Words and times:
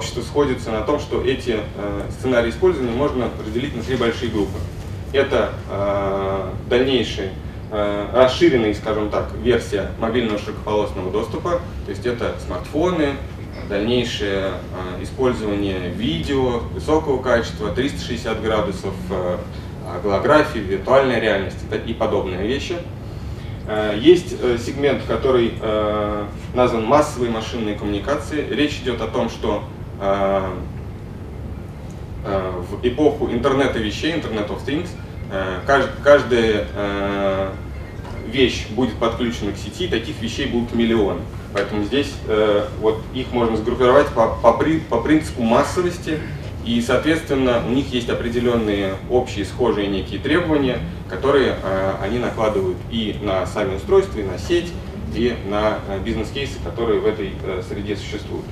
сообщество 0.00 0.22
сходится 0.22 0.70
на 0.70 0.80
том, 0.80 0.98
что 0.98 1.22
эти 1.22 1.58
сценарии 2.18 2.50
использования 2.50 2.92
можно 2.92 3.28
разделить 3.38 3.76
на 3.76 3.82
три 3.82 3.96
большие 3.96 4.30
группы. 4.30 4.58
Это 5.12 5.52
дальнейшие 6.70 7.32
расширенная, 7.70 8.74
скажем 8.74 9.10
так, 9.10 9.32
версия 9.42 9.90
мобильного 10.00 10.38
широкополосного 10.38 11.10
доступа, 11.10 11.60
то 11.84 11.90
есть 11.90 12.06
это 12.06 12.34
смартфоны, 12.44 13.14
дальнейшее 13.68 14.54
использование 15.02 15.90
видео 15.90 16.60
высокого 16.72 17.22
качества, 17.22 17.70
360 17.70 18.42
градусов, 18.42 18.94
голографии, 20.02 20.58
виртуальной 20.58 21.20
реальности 21.20 21.64
и 21.86 21.92
подобные 21.92 22.46
вещи. 22.46 22.76
Э, 23.66 23.96
есть 23.96 24.34
э, 24.40 24.56
сегмент, 24.58 25.02
который 25.06 25.54
э, 25.60 26.24
назван 26.54 26.84
массовые 26.84 27.30
машинные 27.30 27.76
коммуникации. 27.76 28.44
Речь 28.50 28.80
идет 28.80 29.00
о 29.00 29.06
том, 29.06 29.30
что 29.30 29.62
в 30.00 30.56
эпоху 32.82 33.30
интернета 33.30 33.78
вещей, 33.78 34.14
Internet 34.14 34.48
of 34.48 34.64
Things, 34.66 34.88
каждая 36.02 36.66
вещь 38.26 38.66
будет 38.70 38.94
подключена 38.94 39.52
к 39.52 39.56
сети, 39.56 39.88
таких 39.88 40.20
вещей 40.20 40.46
будут 40.46 40.74
миллионы. 40.74 41.20
Поэтому 41.52 41.84
здесь 41.84 42.12
вот 42.80 43.00
их 43.12 43.32
можно 43.32 43.56
сгруппировать 43.56 44.08
по, 44.08 44.36
по, 44.42 44.52
по 44.52 45.00
принципу 45.00 45.42
массовости 45.42 46.18
и, 46.64 46.80
соответственно, 46.82 47.62
у 47.66 47.70
них 47.70 47.92
есть 47.92 48.10
определенные 48.10 48.94
общие, 49.10 49.44
схожие 49.44 49.88
некие 49.88 50.20
требования, 50.20 50.78
которые 51.08 51.56
э, 51.62 51.94
они 52.02 52.18
накладывают 52.18 52.76
и 52.90 53.16
на 53.22 53.46
сами 53.46 53.76
устройства, 53.76 54.20
и 54.20 54.24
на 54.24 54.38
сеть, 54.38 54.70
и 55.14 55.34
на 55.48 55.78
э, 55.88 55.98
бизнес-кейсы, 56.04 56.58
которые 56.62 57.00
в 57.00 57.06
этой 57.06 57.32
э, 57.42 57.62
среде 57.66 57.96
существуют. 57.96 58.44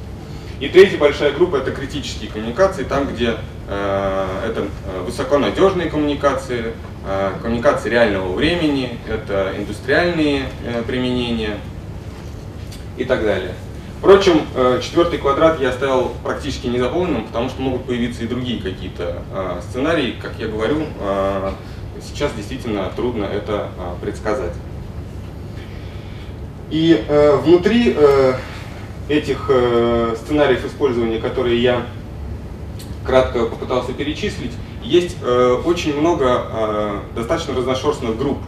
И 0.60 0.68
третья 0.68 0.98
большая 0.98 1.32
группа– 1.32 1.56
это 1.58 1.70
критические 1.70 2.30
коммуникации, 2.30 2.82
там, 2.82 3.06
где 3.06 3.36
э, 3.68 4.26
это 4.44 4.66
высоконадежные 5.04 5.88
коммуникации, 5.88 6.72
э, 7.06 7.32
коммуникации 7.40 7.90
реального 7.90 8.32
времени, 8.32 8.98
это 9.08 9.54
индустриальные 9.56 10.46
э, 10.64 10.82
применения 10.82 11.58
и 12.96 13.04
так 13.04 13.22
далее. 13.22 13.54
Впрочем, 13.98 14.42
э, 14.56 14.80
четвертый 14.82 15.18
квадрат 15.18 15.60
я 15.60 15.70
оставил 15.70 16.12
практически 16.24 16.66
незаполненным, 16.66 17.26
потому 17.26 17.48
что 17.48 17.62
могут 17.62 17.84
появиться 17.84 18.24
и 18.24 18.26
другие 18.26 18.60
какие-то 18.60 19.22
э, 19.32 19.60
сценарии. 19.68 20.16
Как 20.20 20.32
я 20.38 20.48
говорю, 20.48 20.86
э, 21.00 21.52
сейчас 22.02 22.32
действительно 22.32 22.90
трудно 22.94 23.24
это 23.24 23.68
предсказать. 24.00 24.52
И 26.70 27.04
внутри 27.42 27.96
этих 29.08 29.50
сценариев 30.16 30.64
использования, 30.64 31.18
которые 31.18 31.62
я 31.62 31.86
кратко 33.06 33.46
попытался 33.46 33.92
перечислить, 33.92 34.52
есть 34.82 35.16
очень 35.64 35.98
много 35.98 37.02
достаточно 37.14 37.54
разношерстных 37.54 38.18
групп, 38.18 38.38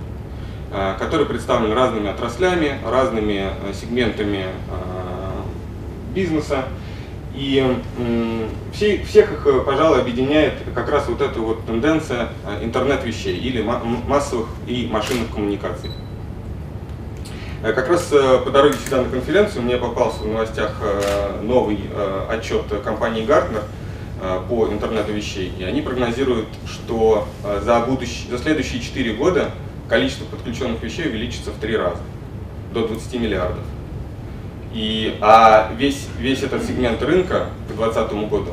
которые 0.98 1.27
представлены 1.27 1.75
разными 1.75 2.11
отраслями, 2.11 2.78
разными 2.84 3.50
сегментами 3.72 4.47
бизнеса. 6.14 6.64
И 7.34 7.64
все, 8.72 9.03
всех 9.05 9.33
их, 9.33 9.47
э, 9.47 9.61
пожалуй, 9.61 10.00
объединяет 10.00 10.55
как 10.75 10.91
раз 10.91 11.08
вот 11.08 11.20
эта 11.20 11.38
вот 11.38 11.64
тенденция 11.64 12.28
э, 12.44 12.64
интернет 12.64 13.05
вещей 13.05 13.36
или 13.36 13.62
массовых 13.62 14.48
и 14.66 14.88
машинных 14.91 15.31
коммуникаций. 15.33 15.91
Э, 17.62 17.72
как 17.72 17.89
раз 17.89 18.03
по 18.44 18.50
дороге 18.50 18.77
сюда 18.84 19.03
на 19.03 19.08
конференцию 19.08 19.62
мне 19.62 19.77
попался 19.77 20.20
в 20.20 20.27
новостях 20.27 20.72
новый 21.42 21.78
отчет 22.28 22.65
компании 22.84 23.25
Gartner 23.25 23.62
по 24.48 24.69
интернету 24.69 25.12
вещей. 25.12 25.53
И 25.59 25.65
они 25.65 25.81
прогнозируют, 25.81 26.49
что 26.66 27.26
за, 27.62 27.81
будущие, 27.81 28.31
за 28.31 28.38
следующие 28.38 28.81
4 28.81 29.15
года 29.15 29.50
количество 29.88 30.25
подключенных 30.26 30.82
вещей 30.82 31.09
увеличится 31.09 31.50
в 31.50 31.59
3 31.59 31.76
раза, 31.76 32.03
до 32.72 32.87
20 32.87 33.15
миллиардов. 33.15 33.65
И, 34.72 35.19
а 35.20 35.72
весь, 35.76 36.06
весь 36.19 36.43
этот 36.43 36.65
сегмент 36.65 37.03
рынка 37.03 37.50
к 37.69 37.76
2020 37.76 38.31
году 38.31 38.53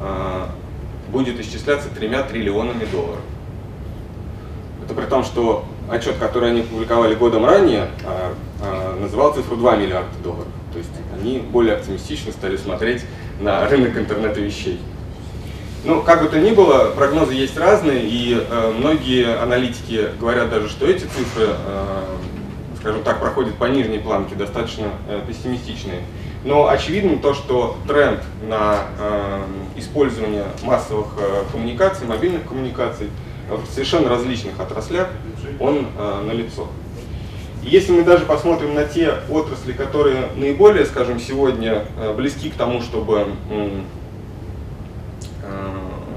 э, 0.00 0.46
будет 1.10 1.40
исчисляться 1.40 1.88
тремя 1.88 2.22
триллионами 2.22 2.84
долларов. 2.84 3.22
Это 4.84 4.92
при 4.94 5.06
том, 5.06 5.24
что 5.24 5.64
отчет, 5.90 6.16
который 6.16 6.50
они 6.50 6.62
публиковали 6.62 7.14
годом 7.14 7.44
ранее, 7.44 7.88
э, 8.04 8.32
э, 8.62 9.00
называл 9.00 9.34
цифру 9.34 9.56
2 9.56 9.76
миллиарда 9.76 10.18
долларов. 10.22 10.48
То 10.72 10.78
есть 10.78 10.90
они 11.14 11.38
более 11.38 11.76
оптимистично 11.76 12.32
стали 12.32 12.56
смотреть 12.56 13.04
на 13.40 13.68
рынок 13.68 13.96
интернета 13.96 14.40
вещей. 14.40 14.80
Ну, 15.84 16.02
как 16.02 16.22
бы 16.22 16.28
то 16.28 16.38
ни 16.40 16.50
было, 16.52 16.92
прогнозы 16.96 17.34
есть 17.34 17.58
разные, 17.58 18.02
и 18.04 18.34
э, 18.34 18.72
многие 18.78 19.36
аналитики 19.36 20.08
говорят 20.18 20.50
даже, 20.50 20.68
что 20.68 20.86
эти 20.86 21.02
цифры 21.02 21.48
э, 21.48 22.02
скажем 22.84 23.02
так, 23.02 23.18
проходит 23.18 23.54
по 23.54 23.64
нижней 23.64 23.98
планке, 23.98 24.34
достаточно 24.34 24.88
э, 25.08 25.22
пессимистичные. 25.26 26.02
Но 26.44 26.68
очевидно 26.68 27.16
то, 27.16 27.32
что 27.32 27.78
тренд 27.88 28.20
на 28.46 28.88
э, 28.98 29.44
использование 29.76 30.44
массовых 30.62 31.06
э, 31.16 31.44
коммуникаций, 31.50 32.06
мобильных 32.06 32.46
коммуникаций 32.46 33.08
в 33.48 33.72
совершенно 33.72 34.10
различных 34.10 34.60
отраслях, 34.60 35.08
он 35.60 35.86
э, 35.96 36.22
налицо. 36.26 36.68
И 37.64 37.70
если 37.70 37.92
мы 37.92 38.02
даже 38.02 38.26
посмотрим 38.26 38.74
на 38.74 38.84
те 38.84 39.14
отрасли, 39.30 39.72
которые 39.72 40.28
наиболее, 40.36 40.84
скажем, 40.84 41.18
сегодня 41.18 41.86
э, 41.98 42.12
близки 42.14 42.50
к 42.50 42.54
тому, 42.54 42.82
чтобы 42.82 43.26
э, 43.48 43.80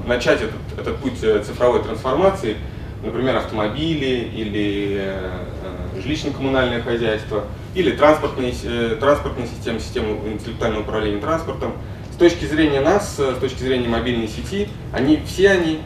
начать 0.06 0.42
этот, 0.42 0.78
этот 0.78 0.96
путь 0.98 1.22
э, 1.22 1.42
цифровой 1.44 1.82
трансформации, 1.82 2.56
например, 3.02 3.36
автомобили 3.36 4.30
или 4.34 4.98
э, 5.00 6.00
жилищно-коммунальное 6.02 6.82
хозяйство 6.82 7.44
или 7.74 7.92
транспортные, 7.92 8.52
э, 8.64 8.96
транспортные 9.00 9.46
системы, 9.46 9.80
системы 9.80 10.18
интеллектуального 10.32 10.82
управления 10.82 11.20
транспортом. 11.20 11.72
С 12.12 12.16
точки 12.16 12.44
зрения 12.46 12.80
нас, 12.80 13.14
с 13.16 13.38
точки 13.38 13.62
зрения 13.62 13.88
мобильной 13.88 14.26
сети, 14.26 14.68
они, 14.92 15.22
все 15.24 15.50
они 15.50 15.78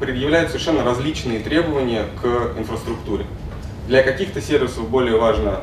предъявляют 0.00 0.48
совершенно 0.48 0.82
различные 0.82 1.40
требования 1.40 2.06
к 2.20 2.58
инфраструктуре. 2.58 3.26
Для 3.86 4.02
каких-то 4.02 4.40
сервисов 4.40 4.88
более 4.88 5.16
важно 5.18 5.60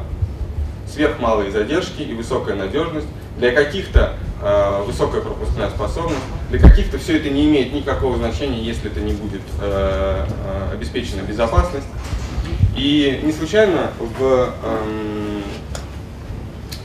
сверхмалые 0.91 1.51
задержки 1.51 2.01
и 2.01 2.13
высокая 2.13 2.55
надежность, 2.55 3.07
для 3.37 3.51
каких-то 3.51 4.15
э, 4.41 4.83
высокая 4.85 5.21
пропускная 5.21 5.69
способность, 5.69 6.21
для 6.49 6.59
каких-то 6.59 6.97
все 6.97 7.17
это 7.17 7.29
не 7.29 7.45
имеет 7.45 7.73
никакого 7.73 8.17
значения, 8.17 8.61
если 8.61 8.89
это 8.89 8.99
не 9.01 9.13
будет 9.13 9.41
э, 9.61 10.25
э, 10.27 10.73
обеспечена 10.73 11.21
безопасность. 11.21 11.87
И 12.75 13.21
не 13.23 13.31
случайно 13.31 13.91
в, 13.99 14.53
эм, 14.63 15.26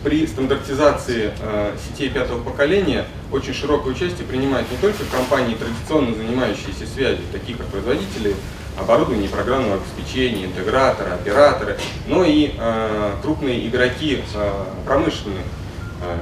при 0.03 0.27
стандартизации 0.27 1.33
э, 1.41 1.77
сетей 1.89 2.11
пятого 2.11 2.43
поколения 2.43 3.05
очень 3.31 3.55
широкое 3.55 3.93
участие 3.93 4.27
принимают 4.27 4.71
не 4.71 4.77
только 4.79 5.05
компании, 5.05 5.55
традиционно 5.55 6.15
занимающиеся 6.15 6.87
связью, 6.87 7.25
такие 7.33 7.57
как 7.57 7.67
производители 7.69 8.35
оборудования 8.79 9.29
программного 9.29 9.77
обеспечения, 9.77 10.47
интеграторы, 10.47 11.11
операторы, 11.11 11.79
но 12.07 12.25
и 12.25 12.55
э, 12.59 13.13
крупные 13.23 13.69
игроки 13.69 14.23
э, 14.35 14.65
промышленных 14.85 15.45
э, 16.03 16.17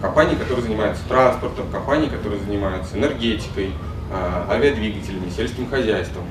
компаний, 0.00 0.36
которые 0.36 0.64
занимаются 0.64 1.02
транспортом, 1.08 1.70
компании, 1.70 2.08
которые 2.08 2.40
занимаются 2.40 2.96
энергетикой, 2.96 3.70
э, 4.10 4.44
авиадвигателями, 4.48 5.30
сельским 5.30 5.68
хозяйством 5.68 6.24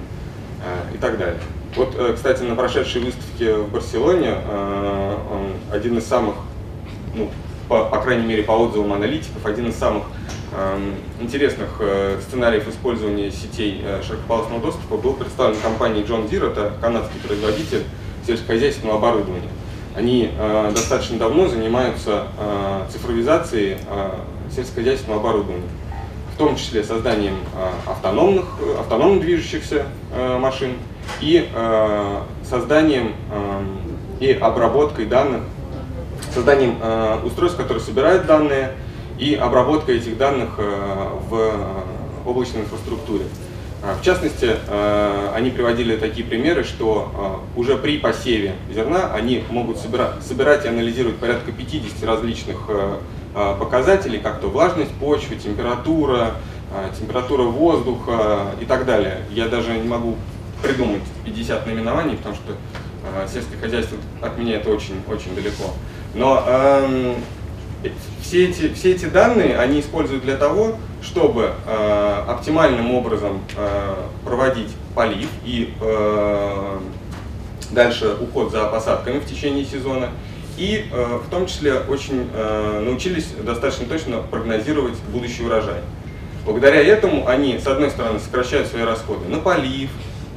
э, 0.63 0.95
и 0.95 0.97
так 0.97 1.17
далее. 1.17 1.41
Вот, 1.75 1.95
э, 1.95 2.13
кстати, 2.13 2.43
на 2.43 2.55
прошедшей 2.55 3.01
выставке 3.01 3.55
в 3.55 3.71
Барселоне 3.71 4.35
э, 4.35 5.17
один 5.71 5.97
из 5.97 6.05
самых, 6.05 6.35
ну, 7.15 7.29
по, 7.69 7.85
по 7.85 8.01
крайней 8.01 8.27
мере, 8.27 8.43
по 8.43 8.51
отзывам 8.51 8.91
аналитиков, 8.91 9.45
один 9.45 9.69
из 9.69 9.77
самых 9.77 10.03
эм, 10.53 10.95
интересных 11.21 11.77
э, 11.79 12.19
сценариев 12.27 12.67
использования 12.67 13.31
сетей 13.31 13.85
широкополосного 14.05 14.61
доступа 14.61 14.97
был 14.97 15.13
представлен 15.13 15.57
компанией 15.61 16.03
John 16.03 16.29
Deere, 16.29 16.51
это 16.51 16.73
канадский 16.81 17.21
производитель 17.25 17.83
сельскохозяйственного 18.27 18.97
оборудования. 18.97 19.49
Они 19.95 20.31
достаточно 20.73 21.17
давно 21.17 21.47
занимаются 21.49 22.27
цифровизацией 22.91 23.77
сельскохозяйственного 24.55 25.19
оборудования 25.19 25.67
в 26.33 26.37
том 26.37 26.55
числе 26.55 26.83
созданием 26.83 27.35
автономных, 27.85 28.45
автономно 28.79 29.19
движущихся 29.19 29.87
машин, 30.39 30.77
и 31.19 31.49
э, 31.53 32.21
созданием 32.49 33.13
э, 33.31 33.63
и 34.19 34.31
обработкой 34.33 35.05
данных, 35.05 35.41
созданием 36.33 36.77
э, 36.81 37.19
устройств, 37.25 37.57
которые 37.57 37.83
собирают 37.83 38.25
данные, 38.25 38.71
и 39.21 39.35
обработкой 39.35 39.97
этих 39.97 40.17
данных 40.17 40.49
э, 40.57 41.09
в 41.29 41.35
э, 41.35 41.51
облачной 42.25 42.61
инфраструктуре. 42.61 43.25
Э, 43.83 43.93
в 43.99 44.03
частности, 44.03 44.55
э, 44.67 45.29
они 45.35 45.51
приводили 45.51 45.95
такие 45.95 46.25
примеры, 46.25 46.63
что 46.63 47.43
уже 47.55 47.77
при 47.77 47.99
посеве 47.99 48.55
зерна 48.73 49.13
они 49.13 49.43
могут 49.51 49.77
собирать 49.77 50.65
и 50.65 50.67
анализировать 50.67 51.17
порядка 51.17 51.51
50 51.51 52.03
различных 52.03 52.57
показателей, 53.33 54.19
как 54.19 54.41
то 54.41 54.49
влажность 54.49 54.91
почвы, 54.91 55.37
температура, 55.37 56.31
температура 56.99 57.43
воздуха 57.43 58.47
и 58.59 58.65
так 58.65 58.85
далее. 58.85 59.21
Я 59.29 59.47
даже 59.47 59.71
не 59.71 59.87
могу 59.87 60.17
придумать 60.61 61.01
50 61.25 61.65
наименований, 61.65 62.17
потому 62.17 62.35
что 62.35 62.55
сельское 63.27 63.57
хозяйство 63.57 63.97
от 64.21 64.37
меня 64.37 64.57
это 64.57 64.69
очень, 64.69 65.01
очень 65.07 65.33
далеко. 65.35 65.73
Но 66.13 66.43
эм, 66.47 67.15
все, 68.21 68.49
эти, 68.49 68.73
все 68.73 68.91
эти 68.91 69.05
данные 69.05 69.57
они 69.57 69.79
используют 69.79 70.23
для 70.23 70.37
того, 70.37 70.77
чтобы 71.01 71.51
э, 71.65 72.23
оптимальным 72.27 72.93
образом 72.93 73.41
э, 73.57 73.95
проводить 74.23 74.69
полив 74.93 75.29
и 75.43 75.73
э, 75.81 76.79
дальше 77.71 78.15
уход 78.19 78.51
за 78.51 78.65
посадками 78.65 79.19
в 79.19 79.25
течение 79.25 79.65
сезона. 79.65 80.09
И 80.57 80.85
э, 80.91 81.19
в 81.25 81.29
том 81.29 81.47
числе 81.47 81.79
очень 81.79 82.29
э, 82.33 82.83
научились 82.85 83.29
достаточно 83.43 83.85
точно 83.87 84.17
прогнозировать 84.17 84.95
будущий 85.11 85.43
урожай. 85.43 85.81
Благодаря 86.45 86.81
этому 86.83 87.27
они, 87.27 87.57
с 87.57 87.67
одной 87.67 87.89
стороны, 87.89 88.19
сокращают 88.19 88.67
свои 88.67 88.83
расходы 88.83 89.27
на 89.27 89.39
полив, 89.39 89.89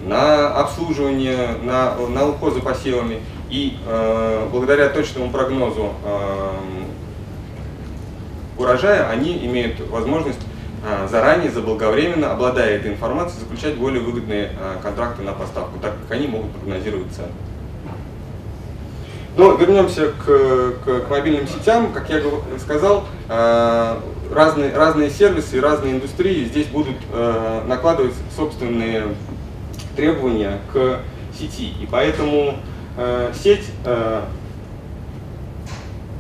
на 0.07 0.49
обслуживание, 0.49 1.57
на, 1.63 1.95
на 1.97 2.29
уход 2.29 2.55
за 2.55 2.61
посевами. 2.61 3.21
И 3.51 3.77
э, 3.87 4.49
благодаря 4.51 4.89
точному 4.89 5.31
прогнозу 5.31 5.93
э, 6.05 6.51
урожая 8.59 9.09
они 9.11 9.45
имеют 9.47 9.81
возможность 9.91 10.41
э, 10.85 11.09
заранее, 11.09 11.51
заблаговременно, 11.51 12.33
обладая 12.33 12.77
этой 12.77 12.93
информацией, 12.93 13.41
заключать 13.41 13.77
более 13.77 14.01
выгодные 14.01 14.51
э, 14.59 14.77
контракты 14.83 15.23
на 15.23 15.33
поставку, 15.33 15.79
так 15.81 15.93
как 16.03 16.17
они 16.17 16.27
могут 16.27 16.53
прогнозировать 16.53 17.13
цены. 17.13 17.29
Но 19.37 19.53
вернемся 19.55 20.13
к, 20.13 20.25
к, 20.85 21.07
к 21.07 21.11
мобильным 21.11 21.49
сетям. 21.49 21.93
Как 21.93 22.09
я 22.09 22.21
сказал, 22.59 23.05
э, 23.29 23.97
разные, 24.33 24.77
разные 24.77 25.11
сервисы 25.11 25.57
и 25.57 25.61
разные 25.61 25.95
индустрии 25.95 26.45
здесь 26.45 26.67
будут 26.67 26.97
накладывать 27.67 28.15
собственные 28.37 29.15
требования 29.95 30.61
к 30.73 31.01
сети. 31.39 31.73
И 31.81 31.89
поэтому 31.91 32.57
э, 32.97 33.33
сеть, 33.35 33.65
э, 33.85 34.23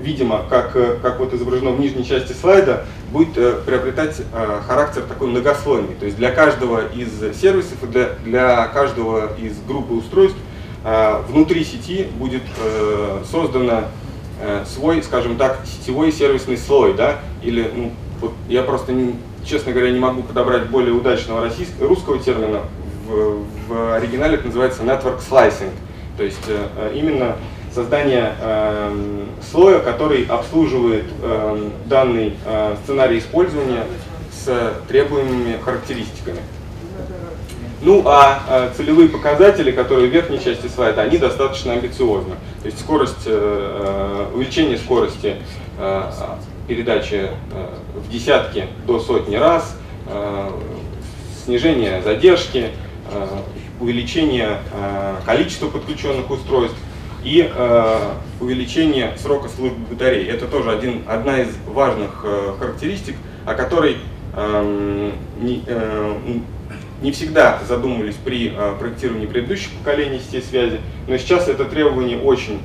видимо, 0.01 0.45
как, 0.49 0.77
э, 0.77 0.99
как 1.01 1.19
вот 1.19 1.33
изображено 1.35 1.71
в 1.71 1.81
нижней 1.81 2.05
части 2.05 2.33
слайда, 2.33 2.85
будет 3.11 3.37
э, 3.37 3.61
приобретать 3.65 4.21
э, 4.21 4.61
характер 4.67 5.03
такой 5.03 5.29
многослойный. 5.29 5.95
То 5.95 6.07
есть 6.07 6.17
для 6.17 6.31
каждого 6.31 6.87
из 6.89 7.11
сервисов 7.41 7.83
и 7.83 7.87
для, 7.87 8.11
для 8.25 8.67
каждого 8.69 9.37
из 9.37 9.59
группы 9.67 9.95
устройств 9.95 10.39
э, 10.85 11.23
внутри 11.29 11.65
сети 11.65 12.09
будет 12.19 12.43
э, 12.63 13.23
создано 13.31 13.85
э, 14.41 14.65
свой, 14.67 15.03
скажем 15.03 15.37
так, 15.37 15.61
сетевой 15.65 16.13
сервисный 16.13 16.59
слой, 16.59 16.95
да, 16.95 17.21
или, 17.43 17.71
ну, 17.75 17.93
вот 18.21 18.33
я 18.49 18.63
просто, 18.63 18.93
не, 18.93 19.15
честно 19.45 19.73
говоря, 19.73 19.91
не 19.91 20.01
могу 20.01 20.23
подобрать 20.23 20.69
более 20.69 20.93
удачного 20.93 21.43
российского, 21.43 21.89
русского 21.89 22.19
термина 22.19 22.63
в, 23.07 23.45
в 23.69 23.95
оригинале 23.95 24.35
это 24.35 24.47
называется 24.47 24.83
network 24.83 25.21
slicing, 25.29 25.71
то 26.17 26.23
есть 26.23 26.45
э, 26.49 26.93
именно 26.95 27.37
создание 27.75 28.35
э, 28.41 29.25
слоя, 29.51 29.81
который 29.81 30.25
обслуживает 30.27 31.07
э, 31.23 31.71
данный 31.87 32.35
э, 32.47 32.77
сценарий 32.85 33.19
использования 33.19 33.85
с 34.33 34.75
требуемыми 34.89 35.59
характеристиками. 35.63 36.39
Ну 37.83 38.03
а 38.07 38.43
э, 38.49 38.71
целевые 38.77 39.09
показатели, 39.09 39.73
которые 39.73 40.09
в 40.09 40.13
верхней 40.13 40.43
части 40.43 40.69
слайда, 40.69 41.03
они 41.03 41.19
достаточно 41.19 41.73
амбициозны. 41.73 42.37
То 42.63 42.67
есть 42.67 42.81
скорость, 42.81 43.27
э, 43.27 44.29
э 44.31 44.35
увеличение 44.35 44.79
скорости 44.79 45.37
э, 45.79 46.03
передачи 46.69 47.29
э, 47.29 47.29
в 47.97 48.09
десятки 48.11 48.69
до 48.87 49.01
сотни 49.01 49.37
раз, 49.37 49.77
э, 50.07 50.51
снижение 51.45 52.01
задержки, 52.03 52.71
Э, 52.71 52.84
увеличение 53.81 54.59
э, 54.73 55.17
количества 55.25 55.69
подключенных 55.69 56.31
устройств 56.31 56.77
и 57.23 57.51
э, 57.53 57.99
увеличение 58.41 59.17
срока 59.19 59.49
службы 59.49 59.79
батареи. 59.91 60.27
Это 60.27 60.47
тоже 60.47 60.71
один, 60.71 61.03
одна 61.09 61.41
из 61.41 61.49
важных 61.67 62.25
характеристик, 62.59 63.17
о 63.47 63.55
которой 63.55 63.97
эм, 64.37 65.13
не, 65.41 65.63
не 67.01 67.13
всегда 67.13 67.61
задумывались 67.67 68.17
при 68.17 68.53
проектировании 68.79 69.27
предыдущих 69.27 69.73
поколений 69.73 70.19
сетей 70.19 70.43
связи, 70.43 70.81
но 71.09 71.17
сейчас 71.17 71.49
это 71.49 71.65
требование 71.65 72.19
очень 72.19 72.61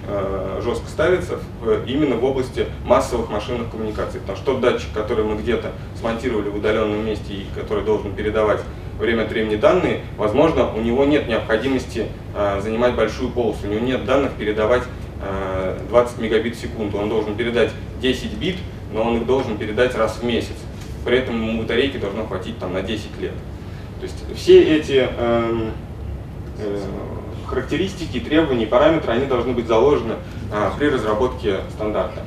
жестко 0.62 0.90
ставится 0.90 1.40
именно 1.88 2.16
в 2.16 2.24
области 2.24 2.66
массовых 2.86 3.30
машинных 3.30 3.70
коммуникаций, 3.70 4.20
потому 4.20 4.38
что 4.38 4.54
тот 4.54 4.62
датчик, 4.62 4.92
который 4.94 5.24
мы 5.24 5.38
где-то 5.38 5.72
смонтировали 6.00 6.50
в 6.50 6.56
удаленном 6.56 7.06
месте 7.06 7.34
и 7.34 7.46
который 7.56 7.84
должен 7.84 8.14
передавать 8.14 8.62
время 9.00 9.24
от 9.24 9.32
времени 9.32 9.56
данные, 9.56 10.02
возможно, 10.18 10.72
у 10.74 10.82
него 10.82 11.06
нет 11.06 11.28
необходимости 11.28 12.08
э, 12.36 12.60
занимать 12.62 12.96
большую 12.96 13.32
полосу, 13.32 13.60
у 13.64 13.68
него 13.68 13.80
нет 13.80 14.06
данных 14.06 14.34
передавать 14.34 14.84
э, 15.22 15.80
20 15.90 16.20
мегабит 16.20 16.56
в 16.56 16.62
секунду. 16.62 16.98
Он 16.98 17.10
должен 17.10 17.36
передать 17.36 17.72
10 18.02 18.34
бит, 18.34 18.58
но 18.94 19.04
он 19.04 19.18
их 19.18 19.26
должен 19.26 19.58
передать 19.58 19.96
раз 19.96 20.18
в 20.18 20.24
месяц. 20.24 20.56
При 21.06 21.18
этом 21.18 21.36
ему 21.36 21.62
батарейки 21.62 21.98
должно 21.98 22.26
хватить 22.26 22.60
там, 22.60 22.74
на 22.74 22.82
10 22.82 23.20
лет. 23.20 23.34
То 24.00 24.04
есть 24.04 24.16
все 24.36 24.62
эти 24.78 25.08
э, 25.10 25.70
э, 26.60 26.80
характеристики, 27.48 28.20
требования, 28.20 28.68
параметры, 28.68 29.14
они 29.14 29.26
должны 29.26 29.54
быть 29.54 29.68
заложены 29.68 30.16
э, 30.52 30.72
при 30.78 30.88
разработке 30.88 31.62
стандарта. 31.74 32.22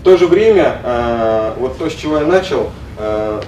В 0.00 0.04
то 0.04 0.16
же 0.16 0.26
время, 0.26 0.80
э, 0.82 1.54
вот 1.58 1.76
то, 1.78 1.90
с 1.90 1.94
чего 1.94 2.18
я 2.18 2.26
начал, 2.26 2.70
э, 2.98 3.42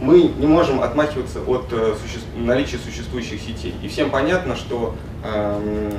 мы 0.00 0.22
не 0.22 0.46
можем 0.46 0.82
отмахиваться 0.82 1.40
от 1.40 1.66
э, 1.72 1.94
наличия 2.36 2.78
существующих 2.78 3.40
сетей. 3.40 3.74
И 3.82 3.88
всем 3.88 4.10
понятно, 4.10 4.56
что 4.56 4.94
э, 5.24 5.92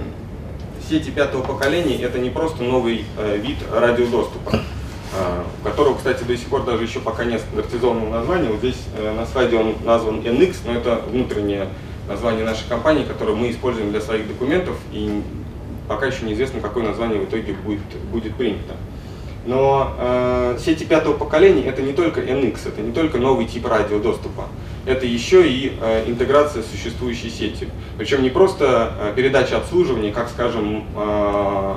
сети 0.89 1.09
пятого 1.09 1.41
поколения 1.41 2.01
это 2.01 2.19
не 2.19 2.29
просто 2.29 2.63
новый 2.63 3.05
э, 3.17 3.37
вид 3.37 3.57
радиодоступа, 3.71 4.51
э, 4.53 5.43
которого, 5.63 5.95
кстати, 5.95 6.23
до 6.23 6.35
сих 6.35 6.47
пор 6.47 6.63
даже 6.65 6.83
еще 6.83 6.99
пока 6.99 7.23
нет 7.23 7.41
стандартизованного 7.41 8.09
названия. 8.09 8.49
Вот 8.49 8.59
здесь 8.59 8.81
э, 8.97 9.13
на 9.13 9.25
слайде 9.25 9.57
он 9.57 9.75
назван 9.85 10.19
NX, 10.19 10.57
но 10.65 10.73
это 10.73 11.01
внутреннее 11.07 11.69
название 12.07 12.43
нашей 12.43 12.67
компании, 12.67 13.03
которое 13.03 13.35
мы 13.35 13.51
используем 13.51 13.91
для 13.91 14.01
своих 14.01 14.27
документов, 14.27 14.75
и 14.91 15.23
пока 15.87 16.07
еще 16.07 16.25
неизвестно, 16.25 16.59
какое 16.59 16.83
название 16.83 17.19
в 17.19 17.25
итоге 17.25 17.53
будет, 17.53 17.81
будет 18.11 18.35
принято. 18.35 18.75
Но 19.45 19.95
э, 19.97 20.57
сети 20.63 20.83
пятого 20.83 21.17
поколения 21.17 21.65
это 21.65 21.81
не 21.81 21.93
только 21.93 22.21
NX, 22.21 22.67
это 22.67 22.81
не 22.81 22.91
только 22.91 23.17
новый 23.17 23.45
тип 23.47 23.65
радиодоступа, 23.65 24.47
это 24.85 25.05
еще 25.07 25.49
и 25.49 25.73
э, 25.81 26.03
интеграция 26.07 26.61
с 26.61 26.67
существующей 26.67 27.29
сетью. 27.29 27.69
Причем 27.97 28.21
не 28.21 28.29
просто 28.29 28.93
э, 28.99 29.13
передача 29.15 29.57
обслуживания, 29.57 30.11
как, 30.11 30.29
скажем, 30.29 30.85
э, 30.95 31.75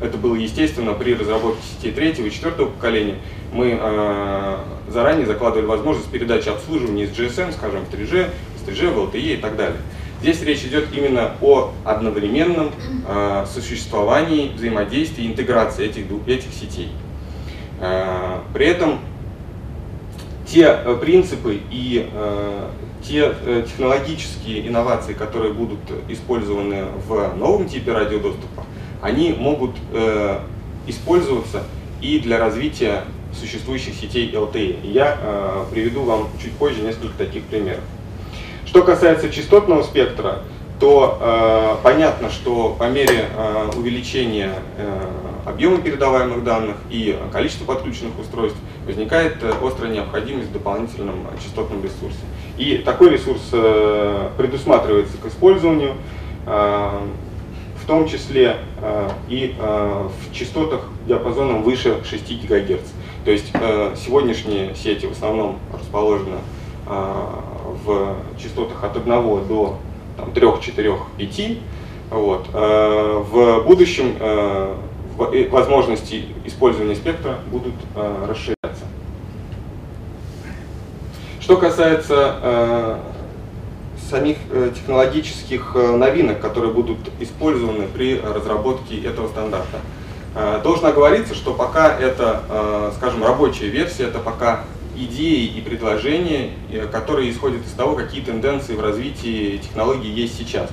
это 0.00 0.16
было 0.16 0.34
естественно 0.34 0.92
при 0.92 1.14
разработке 1.14 1.62
сетей 1.76 1.92
третьего 1.92 2.26
и 2.26 2.30
четвертого 2.30 2.70
поколения. 2.70 3.16
Мы 3.52 3.78
э, 3.78 4.56
заранее 4.88 5.26
закладывали 5.26 5.66
возможность 5.66 6.10
передачи 6.10 6.48
обслуживания 6.48 7.04
из 7.04 7.10
GSM, 7.10 7.52
скажем, 7.52 7.84
в 7.84 7.94
3G, 7.94 8.30
из 8.56 8.68
3G 8.68 8.92
в 8.92 9.14
LTE 9.14 9.34
и 9.34 9.36
так 9.36 9.56
далее. 9.56 9.80
Здесь 10.26 10.42
речь 10.42 10.64
идет 10.64 10.88
именно 10.92 11.36
о 11.40 11.70
одновременном 11.84 12.72
э, 13.06 13.46
сосуществовании, 13.46 14.50
взаимодействии, 14.56 15.24
интеграции 15.24 15.86
этих, 15.86 16.06
этих 16.26 16.52
сетей. 16.52 16.90
Э, 17.80 18.40
при 18.52 18.66
этом 18.66 18.98
те 20.44 20.62
э, 20.64 20.96
принципы 21.00 21.60
и 21.70 22.10
э, 22.12 22.68
те 23.06 23.36
э, 23.40 23.66
технологические 23.68 24.66
инновации, 24.66 25.12
которые 25.12 25.52
будут 25.54 25.78
использованы 26.08 26.86
в 27.06 27.36
новом 27.36 27.68
типе 27.68 27.92
радиодоступа, 27.92 28.64
они 29.02 29.32
могут 29.32 29.76
э, 29.92 30.40
использоваться 30.88 31.62
и 32.02 32.18
для 32.18 32.40
развития 32.40 33.04
существующих 33.32 33.94
сетей 33.94 34.28
LTE. 34.32 34.90
Я 34.90 35.18
э, 35.20 35.64
приведу 35.70 36.02
вам 36.02 36.26
чуть 36.42 36.54
позже 36.54 36.82
несколько 36.82 37.16
таких 37.16 37.44
примеров. 37.44 37.84
Что 38.66 38.82
касается 38.82 39.30
частотного 39.30 39.82
спектра, 39.84 40.40
то 40.80 41.18
э, 41.20 41.76
понятно, 41.82 42.30
что 42.30 42.76
по 42.78 42.88
мере 42.88 43.26
э, 43.34 43.70
увеличения 43.76 44.52
э, 44.76 45.00
объема 45.46 45.78
передаваемых 45.78 46.44
данных 46.44 46.76
и 46.90 47.18
количества 47.32 47.64
подключенных 47.64 48.18
устройств 48.18 48.58
возникает 48.84 49.36
э, 49.42 49.52
острая 49.62 49.92
необходимость 49.92 50.48
в 50.48 50.52
дополнительном 50.52 51.26
частотном 51.42 51.82
ресурсе. 51.82 52.18
И 52.58 52.78
такой 52.78 53.10
ресурс 53.10 53.40
э, 53.52 54.30
предусматривается 54.36 55.16
к 55.16 55.26
использованию, 55.26 55.94
э, 56.46 56.90
в 57.82 57.86
том 57.86 58.08
числе 58.08 58.56
э, 58.82 59.08
и 59.28 59.54
э, 59.58 60.08
в 60.08 60.34
частотах 60.34 60.80
диапазоном 61.06 61.62
выше 61.62 62.02
6 62.04 62.46
ГГц. 62.46 62.90
То 63.24 63.30
есть 63.30 63.50
э, 63.54 63.94
сегодняшние 63.96 64.74
сети 64.74 65.06
в 65.06 65.12
основном 65.12 65.58
расположены 65.72 66.38
э, 66.86 67.14
в 67.86 68.16
частотах 68.38 68.82
от 68.82 68.96
1 68.96 69.06
до 69.46 69.78
там, 70.16 70.32
3, 70.32 70.48
4, 70.60 70.94
5. 71.16 71.58
Вот. 72.10 72.46
Э, 72.52 73.22
в 73.30 73.62
будущем, 73.64 74.16
э, 74.18 74.74
возможности 75.50 76.26
использования 76.44 76.94
спектра 76.94 77.36
будут 77.50 77.72
расширяться. 77.94 78.84
Что 81.40 81.56
касается 81.56 82.98
самих 84.10 84.36
технологических 84.74 85.74
новинок, 85.74 86.40
которые 86.40 86.70
будут 86.70 86.98
использованы 87.18 87.86
при 87.86 88.20
разработке 88.20 89.00
этого 89.00 89.28
стандарта. 89.28 89.78
Должно 90.62 90.92
говориться, 90.92 91.34
что 91.34 91.54
пока 91.54 91.98
это, 91.98 92.92
скажем, 92.98 93.24
рабочая 93.24 93.68
версия, 93.68 94.04
это 94.04 94.18
пока 94.18 94.64
идеи 94.96 95.46
и 95.46 95.60
предложения, 95.60 96.50
э, 96.70 96.86
которые 96.86 97.30
исходят 97.30 97.64
из 97.64 97.72
того, 97.72 97.94
какие 97.94 98.22
тенденции 98.22 98.74
в 98.74 98.80
развитии 98.80 99.58
технологий 99.58 100.10
есть 100.10 100.36
сейчас. 100.36 100.70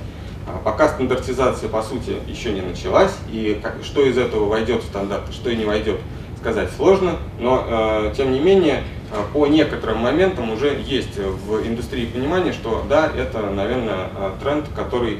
А 0.47 0.59
пока 0.63 0.89
стандартизация, 0.89 1.69
по 1.69 1.81
сути, 1.83 2.15
еще 2.27 2.51
не 2.51 2.61
началась, 2.61 3.13
и 3.31 3.59
как, 3.61 3.77
что 3.83 4.05
из 4.05 4.17
этого 4.17 4.45
войдет 4.45 4.83
в 4.83 4.85
стандарт, 4.85 5.33
что 5.33 5.49
и 5.49 5.55
не 5.55 5.65
войдет, 5.65 5.99
сказать 6.39 6.69
сложно, 6.75 7.17
но, 7.39 7.65
э, 7.65 8.13
тем 8.17 8.31
не 8.33 8.39
менее, 8.39 8.83
э, 9.11 9.21
по 9.31 9.47
некоторым 9.47 9.99
моментам 9.99 10.51
уже 10.51 10.81
есть 10.85 11.17
в 11.17 11.65
индустрии 11.65 12.05
понимание, 12.05 12.51
что 12.51 12.83
да, 12.89 13.09
это, 13.15 13.49
наверное, 13.49 14.09
тренд, 14.41 14.65
который 14.75 15.19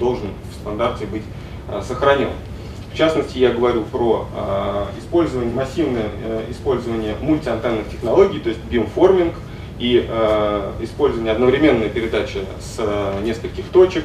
должен 0.00 0.30
в 0.50 0.54
стандарте 0.60 1.06
быть 1.06 1.22
сохранен. 1.86 2.30
В 2.94 2.96
частности, 2.96 3.38
я 3.38 3.50
говорю 3.50 3.82
про 3.82 4.28
э, 4.32 4.84
использование, 5.00 5.52
массивное 5.52 6.10
э, 6.22 6.44
использование 6.50 7.16
мультиантенных 7.20 7.90
технологий, 7.90 8.38
то 8.38 8.50
есть 8.50 8.60
бимформинг 8.70 9.34
и 9.80 10.06
э, 10.08 10.72
использование 10.80 11.32
одновременной 11.32 11.88
передачи 11.88 12.38
с 12.60 12.76
э, 12.78 13.20
нескольких 13.24 13.64
точек. 13.66 14.04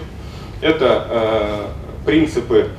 Это 0.62 1.69
принципы 2.05 2.69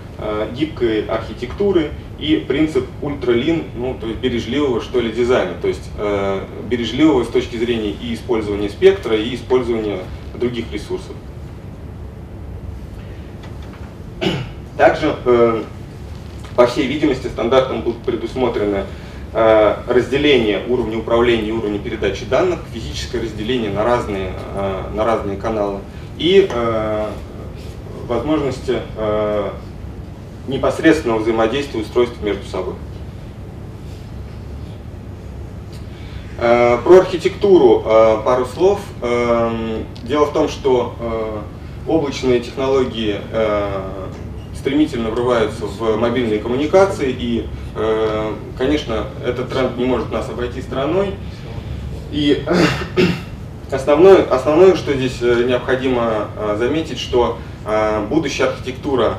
гибкой 0.52 1.07
архитектуры 1.07 1.93
и 2.19 2.37
принцип 2.37 2.87
ультралин, 3.00 3.64
ну, 3.75 3.97
то 3.99 4.07
есть 4.07 4.19
бережливого 4.19 4.83
что 4.83 5.00
ли 5.00 5.12
дизайна, 5.12 5.55
то 5.62 5.69
есть 5.69 5.88
э, 5.97 6.45
бережливого 6.69 7.25
с 7.25 7.29
точки 7.29 7.57
зрения 7.57 7.93
и 7.93 8.12
использования 8.12 8.69
спектра, 8.69 9.17
и 9.17 9.35
использования 9.35 10.00
других 10.35 10.71
ресурсов. 10.73 11.14
Также 14.76 15.14
э, 15.25 15.62
по 16.61 16.67
всей 16.67 16.87
видимости, 16.87 17.26
стандартом 17.29 17.81
будут 17.81 18.02
предусмотрены 18.02 18.85
э, 19.33 19.76
разделение 19.87 20.62
уровня 20.69 20.99
управления 20.99 21.49
и 21.49 21.52
уровня 21.52 21.79
передачи 21.79 22.26
данных, 22.26 22.59
физическое 22.71 23.23
разделение 23.23 23.71
на 23.71 23.83
разные, 23.83 24.35
э, 24.55 24.83
на 24.95 25.07
разные 25.07 25.38
каналы 25.38 25.79
и 26.19 26.47
э, 26.52 27.07
возможности 28.07 28.81
непосредственного 30.49 31.21
взаимодействия 31.21 31.81
устройств 31.81 32.21
между 32.21 32.47
собой. 32.47 32.75
Про 36.37 36.99
архитектуру 36.99 37.85
пару 38.25 38.47
слов. 38.47 38.81
Дело 40.02 40.26
в 40.26 40.33
том, 40.33 40.49
что 40.49 41.45
облачные 41.87 42.40
технологии 42.40 43.21
стремительно 44.61 45.09
врываются 45.11 45.64
в 45.64 45.97
мобильные 45.97 46.38
коммуникации, 46.38 47.11
и, 47.11 47.49
э, 47.75 48.35
конечно, 48.59 49.07
этот 49.25 49.49
тренд 49.49 49.76
не 49.79 49.87
может 49.87 50.12
нас 50.12 50.29
обойти 50.29 50.61
стороной. 50.61 51.14
И 52.12 52.45
основное, 53.73 54.23
основное, 54.25 54.76
что 54.76 54.93
здесь 54.93 55.19
э, 55.23 55.45
необходимо 55.49 56.29
э, 56.37 56.57
заметить, 56.59 56.99
что 56.99 57.38
будущая 58.09 58.49
архитектура 58.49 59.19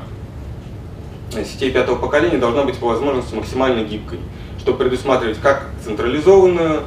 сетей 1.31 1.69
пятого 1.69 1.95
поколения 1.95 2.39
должна 2.39 2.63
быть 2.63 2.75
по 2.75 2.87
возможности 2.87 3.35
максимально 3.35 3.83
гибкой, 3.83 4.17
чтобы 4.59 4.79
предусматривать 4.79 5.37
как 5.39 5.67
централизованный 5.85 6.79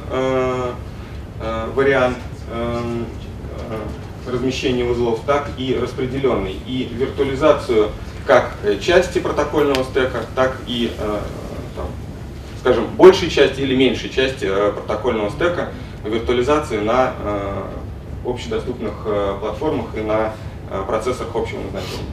вариант 1.73 2.17
размещения 4.27 4.83
узлов, 4.83 5.21
так 5.25 5.49
и 5.57 5.77
распределенный. 5.81 6.57
И 6.67 6.89
виртуализацию 6.93 7.91
как 8.25 8.53
э, 8.63 8.79
части 8.79 9.19
протокольного 9.19 9.83
стека, 9.83 10.25
так 10.35 10.57
и, 10.67 10.91
э, 10.97 11.19
там, 11.75 11.85
скажем, 12.59 12.87
большей 12.95 13.29
части 13.29 13.61
или 13.61 13.75
меньшей 13.75 14.09
части 14.09 14.45
э, 14.45 14.71
протокольного 14.71 15.29
стека 15.29 15.69
виртуализации 16.03 16.79
на 16.81 17.13
общедоступных 18.23 18.93
платформах 19.39 19.87
и 19.97 20.01
на 20.01 20.33
процессорах 20.85 21.35
общего 21.35 21.61
назначения. 21.61 22.05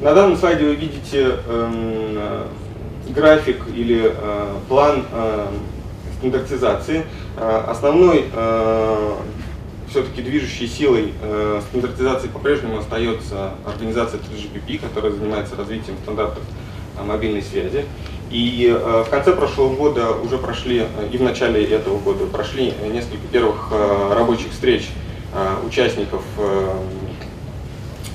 На 0.00 0.14
данном 0.14 0.36
слайде 0.36 0.64
вы 0.64 0.74
видите 0.74 1.36
эм, 1.46 2.18
график 3.10 3.62
или 3.72 4.12
план 4.68 5.04
стандартизации. 6.18 7.04
Основной 7.36 8.24
все-таки 9.90 10.22
движущей 10.22 10.66
силой 10.66 11.12
э, 11.22 11.60
стандартизации 11.68 12.28
по-прежнему 12.28 12.78
остается 12.78 13.52
организация 13.66 14.20
3GPP, 14.20 14.80
которая 14.80 15.12
занимается 15.12 15.56
развитием 15.56 15.96
стандартов 16.02 16.42
э, 16.98 17.04
мобильной 17.04 17.42
связи. 17.42 17.86
И 18.30 18.68
э, 18.70 19.04
в 19.06 19.10
конце 19.10 19.32
прошлого 19.32 19.74
года 19.74 20.12
уже 20.12 20.38
прошли, 20.38 20.80
э, 20.80 21.08
и 21.12 21.16
в 21.16 21.22
начале 21.22 21.64
этого 21.64 21.98
года 21.98 22.26
прошли 22.26 22.74
несколько 22.92 23.26
первых 23.32 23.68
э, 23.70 24.12
рабочих 24.14 24.52
встреч 24.52 24.88
э, 25.34 25.66
участников 25.66 26.22
э, 26.36 26.70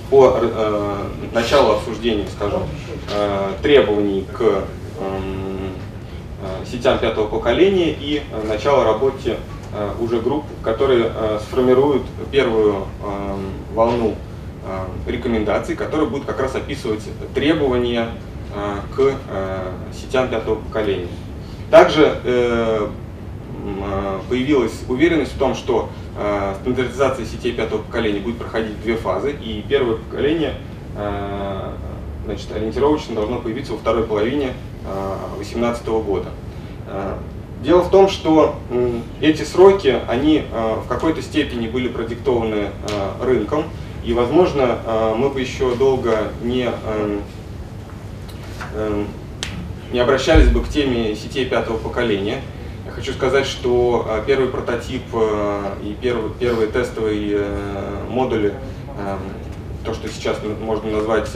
по 0.10 0.38
э, 0.39 0.98
началу 1.34 1.74
обсуждения, 1.77 2.27
скажем, 2.36 2.63
э, 3.12 3.53
требований 3.63 4.25
к 4.32 4.42
э, 4.42 4.63
сетям 6.70 7.00
пятого 7.00 7.27
поколения 7.27 7.92
и 7.92 8.22
начало 8.48 8.84
работе 8.84 9.38
Э, 9.38 9.62
уже 10.00 10.20
групп, 10.20 10.46
которые 10.62 11.12
э, 11.13 11.39
сформируют 11.42 12.03
первую 12.32 12.86
э, 13.01 13.36
волну 13.74 14.15
рекомендаций, 15.06 15.75
которые 15.75 16.08
будут 16.08 16.25
как 16.25 16.39
раз 16.39 16.56
описывать 16.56 17.01
требования 17.36 18.08
к 18.96 19.12
сетям 19.94 20.30
пятого 20.30 20.56
поколения. 20.56 21.10
Также 21.70 22.18
появилась 24.30 24.72
уверенность 24.88 25.36
в 25.36 25.38
том, 25.38 25.53
что 25.53 25.89
стандартизация 26.62 27.25
сетей 27.25 27.51
пятого 27.51 27.82
поколения 27.82 28.22
будет 28.22 28.38
проходить 28.38 28.82
две 28.82 28.96
фазы, 28.96 29.34
и 29.34 29.65
первое 29.68 29.98
поколение 29.98 30.53
значит, 32.24 32.50
ориентировочно 32.56 33.15
должно 33.15 33.39
появиться 33.39 33.74
во 33.74 33.80
второй 33.80 34.06
половине 34.06 34.53
2018 35.36 35.86
года. 35.88 36.30
Дело 37.63 37.79
в 37.82 37.89
том, 37.89 38.10
что 38.10 38.55
эти 39.22 39.43
сроки, 39.43 39.98
они 40.10 40.43
э, 40.51 40.75
в 40.84 40.88
какой-то 40.89 41.22
степени 41.22 41.70
были 41.70 41.88
продиктованы 41.88 42.72
э, 42.89 43.24
рынком, 43.24 43.63
и, 44.03 44.12
возможно, 44.12 44.79
э, 44.86 45.15
мы 45.15 45.29
бы 45.29 45.39
еще 45.39 45.74
долго 45.75 46.27
не, 46.41 46.63
эм, 46.65 47.22
эм, 48.75 49.08
не 49.93 50.00
обращались 50.00 50.50
бы 50.50 50.62
к 50.62 50.67
теме 50.67 51.15
сетей 51.15 51.46
пятого 51.46 51.77
поколения. 51.77 52.41
Я 52.86 52.91
хочу 52.91 53.13
сказать, 53.13 53.46
что 53.46 54.22
первый 54.27 54.50
прототип 54.50 55.03
и 55.82 55.96
первый, 56.01 56.32
первые 56.38 56.67
тестовые 56.67 57.46
модули, 58.10 58.55
эм, 59.00 59.20
то, 59.86 59.93
что 59.93 60.10
сейчас 60.10 60.38
можно 60.60 60.91
назвать 60.91 61.29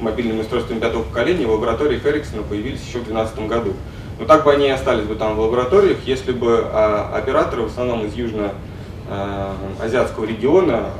мобильными 0.00 0.40
устройствами 0.40 0.80
пятого 0.80 1.04
поколения, 1.04 1.46
в 1.46 1.52
лаборатории 1.52 2.00
Эриксона 2.04 2.42
появились 2.42 2.80
еще 2.80 2.98
в 2.98 3.04
2012 3.04 3.46
году. 3.46 3.74
Но 4.22 4.28
так 4.28 4.44
бы 4.44 4.52
они 4.52 4.68
и 4.68 4.70
остались 4.70 5.04
бы 5.04 5.16
там 5.16 5.34
в 5.34 5.40
лабораториях, 5.40 5.98
если 6.06 6.30
бы 6.30 6.64
а, 6.72 7.10
операторы, 7.12 7.62
в 7.62 7.66
основном 7.66 8.06
из 8.06 8.14
южно-азиатского 8.14 10.24
региона, 10.24 10.90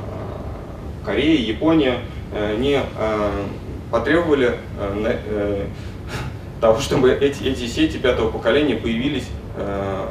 Корея, 1.05 1.39
Япония, 1.39 1.99
э, 2.33 2.57
не 2.57 2.81
а, 2.97 3.31
потребовали 3.91 4.57
э, 4.77 5.19
э, 5.25 5.67
того, 6.59 6.81
чтобы 6.81 7.11
эти, 7.11 7.43
эти 7.43 7.65
сети 7.65 7.95
пятого 7.95 8.29
поколения 8.29 8.75
появились 8.75 9.29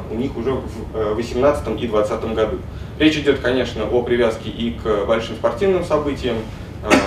у 0.09 0.15
них 0.15 0.37
уже 0.37 0.53
в 0.53 0.63
2018 0.93 1.67
и 1.67 1.87
2020 1.87 2.33
году. 2.33 2.59
Речь 2.97 3.17
идет, 3.17 3.41
конечно, 3.41 3.83
о 3.83 4.01
привязке 4.01 4.49
и 4.49 4.71
к 4.71 5.05
большим 5.05 5.35
спортивным 5.35 5.83
событиям, 5.83 6.37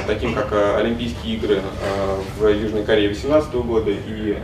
таким 0.07 0.35
как 0.35 0.53
э, 0.53 0.77
Олимпийские 0.77 1.37
игры 1.37 1.57
э, 1.57 2.17
в 2.39 2.49
Южной 2.49 2.85
Корее 2.85 3.09
2018 3.09 3.55
года 3.55 3.91
и 3.91 4.37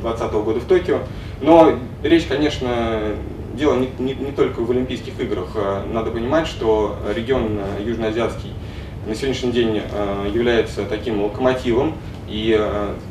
2020 0.00 0.32
года 0.32 0.60
в 0.60 0.64
Токио. 0.64 1.00
Но 1.40 1.72
речь, 2.02 2.26
конечно, 2.26 3.14
дело 3.54 3.76
не, 3.76 3.90
не, 3.98 4.14
не 4.14 4.32
только 4.32 4.60
в 4.60 4.70
Олимпийских 4.70 5.18
играх. 5.20 5.48
Надо 5.92 6.10
понимать, 6.10 6.46
что 6.46 6.96
регион 7.14 7.60
южноазиатский 7.84 8.52
на 9.06 9.14
сегодняшний 9.14 9.52
день 9.52 9.82
является 10.32 10.84
таким 10.84 11.22
локомотивом, 11.22 11.94
и 12.28 12.60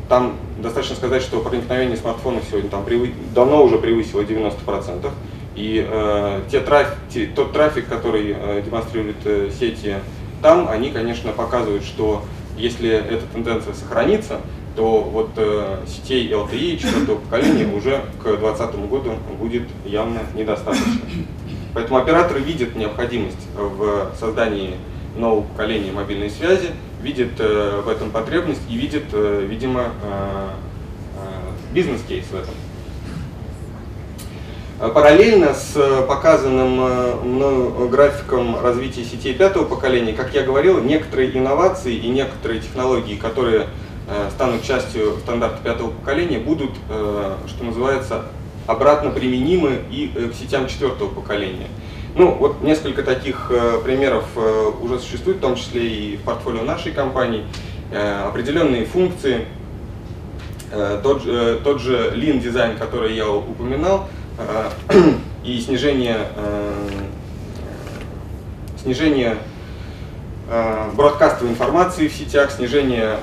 там 0.09 0.35
достаточно 0.59 0.95
сказать, 0.95 1.21
что 1.21 1.39
проникновение 1.39 1.97
смартфонов 1.97 2.43
сегодня 2.49 2.69
там 2.69 2.83
превы... 2.85 3.13
давно 3.33 3.63
уже 3.63 3.77
превысило 3.77 4.21
90%. 4.21 5.09
И 5.57 5.85
э, 5.89 6.41
те 6.51 6.59
траф... 6.59 6.95
те, 7.09 7.25
тот 7.25 7.51
трафик, 7.51 7.87
который 7.87 8.35
э, 8.37 8.61
демонстрируют 8.63 9.17
э, 9.25 9.49
сети 9.59 9.95
там 10.41 10.67
они, 10.69 10.91
конечно, 10.91 11.31
показывают, 11.31 11.83
что 11.83 12.23
если 12.57 12.89
эта 12.89 13.25
тенденция 13.33 13.73
сохранится, 13.73 14.41
то 14.75 15.01
вот 15.01 15.31
э, 15.37 15.83
сетей 15.87 16.29
LTE 16.31 16.77
четвертого 16.77 17.17
поколения 17.17 17.65
уже 17.75 18.03
к 18.19 18.23
2020 18.23 18.75
году 18.89 19.13
будет 19.39 19.63
явно 19.85 20.19
недостаточно. 20.35 21.01
Поэтому 21.73 21.99
операторы 21.99 22.39
видят 22.39 22.75
необходимость 22.75 23.47
в 23.55 24.11
создании 24.19 24.75
нового 25.15 25.43
поколения 25.43 25.91
мобильной 25.91 26.29
связи, 26.29 26.69
видят 27.01 27.39
э, 27.39 27.81
в 27.83 27.89
этом 27.89 28.11
потребность 28.11 28.61
и 28.69 28.77
видят, 28.77 29.05
э, 29.13 29.45
видимо, 29.47 29.91
э, 30.03 30.49
э, 31.15 31.73
бизнес-кейс 31.73 32.25
в 32.25 32.35
этом. 32.35 32.53
Параллельно 34.79 35.55
с 35.55 35.73
показанным 36.07 36.79
э, 36.79 37.15
мною 37.23 37.89
графиком 37.89 38.61
развития 38.61 39.03
сетей 39.05 39.33
пятого 39.33 39.65
поколения, 39.65 40.13
как 40.13 40.35
я 40.35 40.43
говорил, 40.43 40.79
некоторые 40.83 41.35
инновации 41.35 41.95
и 41.95 42.07
некоторые 42.09 42.61
технологии, 42.61 43.15
которые 43.15 43.69
э, 44.07 44.29
станут 44.35 44.61
частью 44.61 45.17
стандарта 45.23 45.63
пятого 45.63 45.89
поколения, 45.89 46.37
будут, 46.37 46.69
э, 46.91 47.35
что 47.47 47.63
называется, 47.63 48.25
обратно 48.67 49.09
применимы 49.09 49.79
и 49.89 50.09
к 50.09 50.35
сетям 50.35 50.67
четвертого 50.67 51.09
поколения. 51.09 51.69
Ну, 52.13 52.35
вот 52.35 52.61
несколько 52.61 53.01
таких 53.01 53.51
примеров 53.83 54.25
уже 54.81 54.99
существует, 54.99 55.37
в 55.37 55.41
том 55.41 55.55
числе 55.55 55.87
и 55.87 56.17
в 56.17 56.21
портфолио 56.21 56.63
нашей 56.63 56.91
компании. 56.91 57.43
Определенные 58.25 58.85
функции, 58.85 59.45
тот, 61.03 61.23
тот 61.63 61.79
же 61.79 62.11
Lean 62.15 62.39
дизайн, 62.39 62.75
который 62.75 63.15
я 63.15 63.29
упоминал, 63.29 64.07
Э, 64.07 64.16
и 65.43 65.59
снижение, 65.59 66.17
э, 66.35 66.73
снижение 68.81 69.37
э, 70.49 70.89
бродкастовой 70.93 71.51
информации 71.51 72.07
в 72.07 72.13
сетях, 72.13 72.51
снижение, 72.51 73.17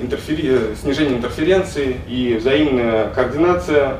интерфери... 0.00 0.74
снижение 0.80 1.18
интерференции 1.18 1.96
и 2.08 2.36
взаимная 2.40 3.08
координация 3.10 3.96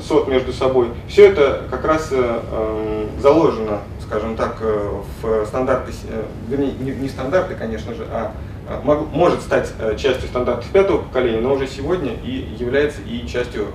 сот 0.00 0.28
между 0.28 0.52
собой. 0.52 0.88
Все 1.08 1.28
это 1.28 1.64
как 1.70 1.84
раз 1.84 2.10
заложено, 3.20 3.80
скажем 4.06 4.34
так, 4.34 4.56
в 4.60 5.44
стандарты, 5.46 5.92
вернее, 6.48 6.72
не 6.72 7.08
стандарты, 7.08 7.54
конечно 7.54 7.94
же, 7.94 8.06
а 8.10 8.32
может 8.84 9.42
стать 9.42 9.72
частью 9.98 10.28
стандартов 10.28 10.70
пятого 10.70 11.02
поколения, 11.02 11.40
но 11.40 11.52
уже 11.52 11.66
сегодня 11.66 12.12
и 12.24 12.56
является 12.58 13.02
и 13.02 13.26
частью 13.26 13.66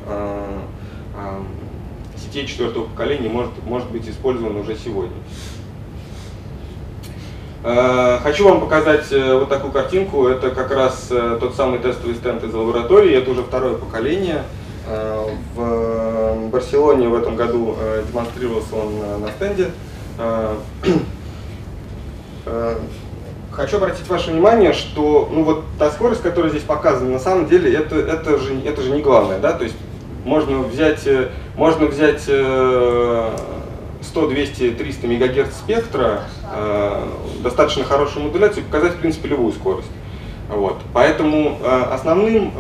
сетей 2.18 2.48
четвертого 2.48 2.86
поколения 2.86 3.30
может, 3.30 3.52
может 3.66 3.90
быть 3.92 4.08
использован 4.10 4.56
уже 4.58 4.76
сегодня. 4.76 5.16
Э, 7.68 8.20
хочу 8.22 8.48
вам 8.48 8.62
показать 8.62 9.12
э, 9.12 9.40
вот 9.40 9.50
такую 9.50 9.72
картинку. 9.74 10.28
Это 10.28 10.52
как 10.52 10.70
раз 10.70 11.08
э, 11.10 11.38
тот 11.40 11.56
самый 11.56 11.80
тестовый 11.80 12.16
стенд 12.16 12.44
из 12.44 12.54
лаборатории. 12.54 13.16
Это 13.16 13.32
уже 13.32 13.42
второе 13.42 13.76
поколение. 13.76 14.44
В 15.56 16.50
Барселоне 16.52 17.10
в 17.10 17.16
этом 17.16 17.36
году 17.36 17.76
демонстрировался 18.08 18.76
он 18.76 19.00
на 19.20 19.32
стенде. 19.32 19.72
Хочу 23.52 23.78
обратить 23.78 24.08
ваше 24.08 24.30
внимание, 24.30 24.74
что 24.74 25.28
ну 25.34 25.44
вот 25.44 25.64
та 25.80 25.90
скорость, 25.90 26.22
которая 26.22 26.52
здесь 26.52 26.62
показана, 26.62 27.10
на 27.10 27.20
самом 27.20 27.48
деле 27.48 27.74
это, 27.74 27.96
это, 27.96 28.38
же, 28.38 28.62
это 28.64 28.84
же 28.84 28.92
не 28.92 29.02
главное. 29.02 29.40
Да? 29.40 29.54
То 29.54 29.64
есть 29.64 29.76
можно 30.26 30.60
взять, 30.60 31.06
э, 31.06 31.30
можно 31.56 31.86
взять 31.86 32.22
100, 32.24 33.38
200, 34.28 34.72
300 34.72 35.08
мегагерц 35.08 35.54
спектра, 35.54 36.24
э, 36.54 37.04
достаточно 37.42 37.84
хорошую 37.86 38.26
модуляцию 38.26 38.64
и 38.64 38.66
показать, 38.66 38.94
в 38.94 38.98
принципе, 38.98 39.30
любую 39.30 39.54
скорость. 39.54 39.90
Вот. 40.50 40.78
Поэтому 40.94 41.60
э, 41.62 41.84
основным, 41.92 42.52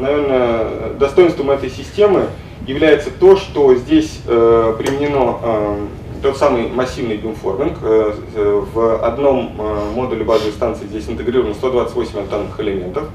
наверное, 0.00 0.94
достоинством 0.98 1.50
этой 1.50 1.70
системы 1.70 2.26
является 2.66 3.10
то, 3.10 3.36
что 3.36 3.74
здесь 3.74 4.20
применено 4.24 5.78
тот 6.22 6.36
самый 6.36 6.68
массивный 6.68 7.16
бимформинг. 7.16 7.78
В 7.80 9.04
одном 9.04 9.60
модуле 9.96 10.22
базовой 10.24 10.52
станции 10.52 10.86
здесь 10.86 11.08
интегрировано 11.08 11.54
128 11.54 12.20
антенных 12.20 12.60
элементов, 12.60 13.08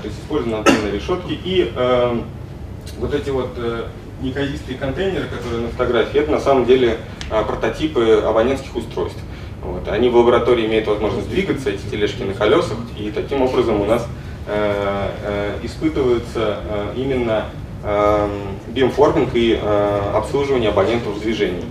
то 0.00 0.08
есть 0.08 0.18
использованы 0.18 0.56
антенные 0.60 0.92
решетки 0.92 1.38
и 1.44 1.70
вот 2.98 3.14
эти 3.14 3.30
вот 3.30 3.50
э, 3.56 3.84
неказистые 4.22 4.78
контейнеры, 4.78 5.26
которые 5.28 5.62
на 5.62 5.68
фотографии, 5.68 6.20
это 6.20 6.30
на 6.30 6.40
самом 6.40 6.64
деле 6.64 6.98
э, 7.30 7.44
прототипы 7.44 8.22
абонентских 8.24 8.74
устройств. 8.76 9.20
Вот. 9.62 9.88
Они 9.88 10.08
в 10.08 10.16
лаборатории 10.16 10.66
имеют 10.66 10.86
возможность 10.86 11.28
двигаться, 11.28 11.70
эти 11.70 11.82
тележки 11.90 12.22
на 12.22 12.34
колесах, 12.34 12.78
и 12.96 13.10
таким 13.10 13.42
образом 13.42 13.80
у 13.80 13.84
нас 13.84 14.06
э, 14.46 15.10
э, 15.22 15.58
испытывается 15.62 16.58
э, 16.68 16.92
именно 16.96 17.46
бимформинг 18.66 19.30
и 19.34 19.56
обслуживание 20.12 20.70
абонентов 20.70 21.14
в 21.14 21.20
движении. 21.20 21.62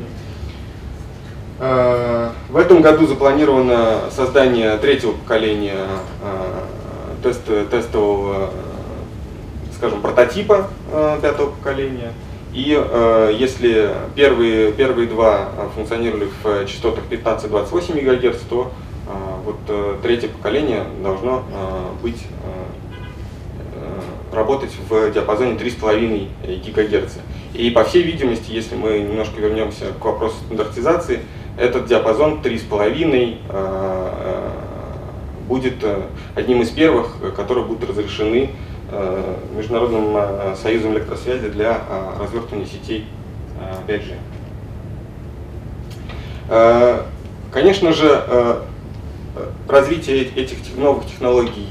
В 1.60 2.56
этом 2.56 2.82
году 2.82 3.06
запланировано 3.06 4.04
создание 4.10 4.78
третьего 4.78 5.12
поколения 5.12 5.86
тест, 7.22 7.42
тестового 7.70 8.52
скажем, 9.78 10.02
прототипа 10.02 10.68
э, 10.92 11.20
пятого 11.22 11.52
поколения. 11.52 12.12
И 12.54 12.76
э, 12.76 13.36
если 13.38 13.92
первые, 14.16 14.72
первые 14.72 15.08
два 15.08 15.50
э, 15.56 15.70
функционировали 15.76 16.28
в 16.44 16.66
частотах 16.66 17.04
15-28 17.10 18.02
МГц, 18.02 18.40
то 18.50 18.72
э, 19.08 19.12
вот 19.46 19.58
э, 19.68 19.98
третье 20.02 20.30
поколение 20.30 20.84
должно 21.04 21.44
э, 21.52 22.02
быть 22.02 22.24
э, 22.44 22.64
э 23.76 24.02
работать 24.36 24.72
в 24.90 25.12
диапазоне 25.12 25.54
3,5 25.54 26.74
ГГц. 26.74 27.14
И 27.54 27.70
по 27.72 27.84
всей 27.86 28.04
видимости, 28.04 28.52
если 28.52 28.76
мы 28.76 29.00
немножко 29.00 29.40
вернемся 29.40 29.86
к 30.00 30.04
вопросу 30.04 30.36
стандартизации, 30.46 31.22
этот 31.58 31.88
диапазон 31.88 32.42
3,5 32.44 33.38
э, 33.50 34.50
будет 35.48 35.76
одним 36.36 36.62
из 36.62 36.70
первых, 36.70 37.36
которые 37.36 37.66
будут 37.66 37.90
разрешены 37.90 38.50
Э, 38.50 38.67
Международным 39.54 40.16
э, 40.16 40.56
союзом 40.56 40.94
электросвязи 40.94 41.50
для 41.50 41.82
э, 41.90 42.22
развертывания 42.22 42.66
сетей 42.66 43.06
5G. 43.88 44.14
Конечно 47.52 47.92
же, 47.92 48.62
развитие 49.68 50.26
этих 50.26 50.58
новых 50.78 51.08
технологий 51.08 51.68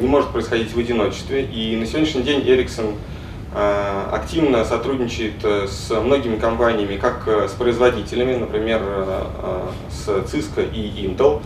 не 0.00 0.06
может 0.06 0.28
происходить 0.28 0.74
в 0.74 0.78
одиночестве, 0.78 1.42
и 1.42 1.74
на 1.76 1.86
сегодняшний 1.86 2.22
день 2.22 2.40
Ericsson 2.40 2.96
активно 4.12 4.64
сотрудничает 4.66 5.42
с 5.42 5.90
многими 5.90 6.36
компаниями, 6.36 6.98
как 6.98 7.26
с 7.26 7.52
производителями, 7.52 8.36
например, 8.36 8.82
с 9.90 10.06
Cisco 10.32 10.68
и 10.70 11.06
Intel, 11.06 11.40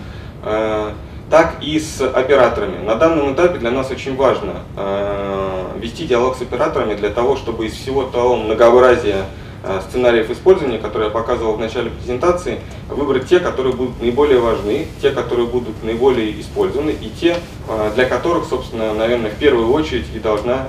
так 1.34 1.56
и 1.60 1.80
с 1.80 2.00
операторами. 2.00 2.78
На 2.84 2.94
данном 2.94 3.34
этапе 3.34 3.58
для 3.58 3.72
нас 3.72 3.90
очень 3.90 4.14
важно 4.14 4.52
э, 4.76 5.78
вести 5.80 6.06
диалог 6.06 6.36
с 6.36 6.42
операторами 6.42 6.94
для 6.94 7.10
того, 7.10 7.34
чтобы 7.34 7.66
из 7.66 7.72
всего 7.72 8.04
того 8.04 8.36
многообразия 8.36 9.24
э, 9.64 9.80
сценариев 9.88 10.30
использования, 10.30 10.78
которые 10.78 11.08
я 11.08 11.10
показывал 11.12 11.54
в 11.54 11.58
начале 11.58 11.90
презентации, 11.90 12.60
выбрать 12.88 13.28
те, 13.28 13.40
которые 13.40 13.74
будут 13.74 14.00
наиболее 14.00 14.38
важны, 14.38 14.86
те, 15.02 15.10
которые 15.10 15.48
будут 15.48 15.82
наиболее 15.82 16.40
использованы 16.40 16.90
и 16.90 17.10
те, 17.20 17.38
э, 17.68 17.90
для 17.96 18.04
которых, 18.04 18.44
собственно, 18.44 18.94
наверное, 18.94 19.32
в 19.32 19.34
первую 19.34 19.72
очередь 19.72 20.06
и 20.14 20.20
должна 20.20 20.68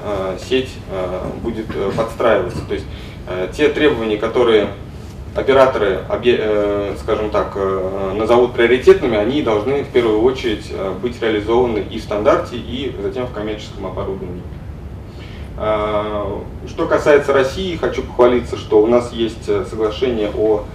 сеть 0.49 0.71
будет 1.43 1.67
подстраиваться. 1.95 2.62
То 2.67 2.73
есть 2.73 2.86
те 3.56 3.69
требования, 3.69 4.17
которые 4.17 4.69
операторы, 5.35 5.99
э, 6.09 6.95
скажем 7.01 7.29
так, 7.29 7.51
э, 7.55 8.13
назовут 8.15 8.53
приоритетными, 8.53 9.17
они 9.17 9.41
должны 9.41 9.83
в 9.83 9.89
первую 9.89 10.21
очередь 10.21 10.67
э, 10.71 10.93
быть 11.01 11.21
реализованы 11.21 11.79
и 11.79 11.99
в 11.99 12.03
стандарте, 12.03 12.55
и 12.55 12.95
затем 13.03 13.27
в 13.27 13.31
коммерческом 13.31 13.85
оборудовании. 13.85 14.41
Что 16.67 16.85
касается 16.85 17.31
России, 17.31 17.77
хочу 17.77 18.03
похвалиться, 18.03 18.57
что 18.57 18.81
у 18.81 18.87
нас 18.87 19.13
есть 19.13 19.45
соглашение 19.45 20.29
о 20.35 20.65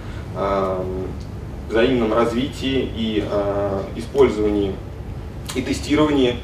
взаимном 1.69 2.13
развитии 2.13 2.89
и 2.95 3.23
использовании 3.95 4.73
и 5.53 5.61
тестировании 5.61 6.37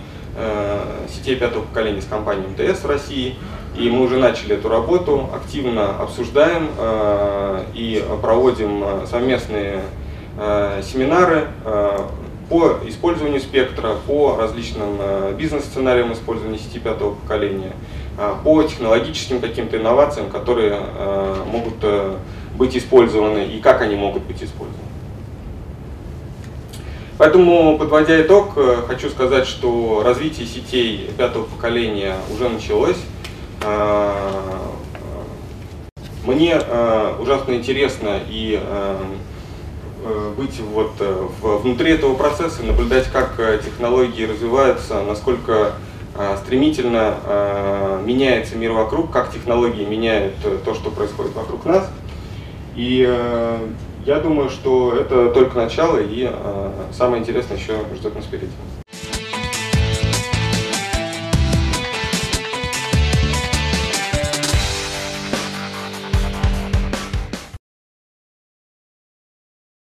сетей 1.09 1.35
пятого 1.35 1.63
поколения 1.63 1.99
с 2.03 2.05
компанией 2.05 2.45
МТС 2.49 2.83
в 2.83 2.85
России. 2.85 3.37
И 3.77 3.91
мы 3.91 4.01
уже 4.01 4.17
начали 4.17 4.55
эту 4.55 4.69
работу, 4.69 5.29
активно 5.31 5.99
обсуждаем 5.99 6.69
э, 6.79 7.63
и 7.75 8.03
проводим 8.23 8.83
э, 8.83 9.05
совместные 9.05 9.83
э, 10.39 10.81
семинары 10.83 11.49
по 12.49 12.79
использованию 12.87 13.41
спектра, 13.41 13.95
по 14.07 14.37
различным 14.37 14.99
бизнес-сценариям 15.37 16.13
использования 16.13 16.57
сети 16.57 16.79
пятого 16.79 17.13
поколения, 17.15 17.73
по 18.45 18.63
технологическим 18.63 19.41
каким-то 19.41 19.75
инновациям, 19.75 20.29
которые 20.29 20.79
могут 21.51 21.73
быть 22.55 22.77
использованы 22.77 23.47
и 23.47 23.59
как 23.59 23.81
они 23.81 23.97
могут 23.97 24.23
быть 24.23 24.41
использованы. 24.41 24.87
Поэтому, 27.17 27.77
подводя 27.77 28.21
итог, 28.21 28.57
хочу 28.87 29.09
сказать, 29.09 29.45
что 29.45 30.01
развитие 30.05 30.47
сетей 30.47 31.11
пятого 31.17 31.43
поколения 31.43 32.15
уже 32.33 32.47
началось. 32.47 32.97
Э, 33.61 34.13
мне 36.25 36.59
э, 36.59 37.15
ужасно 37.19 37.53
интересно 37.53 38.19
и 38.29 38.61
быть 40.37 40.59
вот 40.61 40.91
внутри 41.41 41.91
этого 41.91 42.13
процесса, 42.13 42.63
наблюдать, 42.63 43.09
как 43.11 43.35
технологии 43.61 44.25
развиваются, 44.25 45.01
насколько 45.03 45.73
стремительно 46.43 47.99
меняется 48.05 48.55
мир 48.55 48.71
вокруг, 48.71 49.11
как 49.11 49.33
технологии 49.33 49.83
меняют 49.83 50.35
то, 50.63 50.75
что 50.75 50.91
происходит 50.91 51.33
вокруг 51.35 51.65
нас. 51.65 51.89
И 52.75 53.01
я 54.07 54.21
думаю, 54.21 54.49
что 54.49 54.93
это 54.93 55.31
только 55.31 55.57
начало, 55.57 55.97
и 55.97 56.29
э, 56.31 56.71
самое 56.93 57.21
интересное 57.21 57.57
еще 57.57 57.73
ждет 57.93 58.15
нас 58.15 58.23
впереди. 58.23 58.47